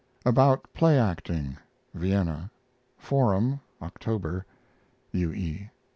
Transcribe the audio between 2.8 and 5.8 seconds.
Forum, October. U. E.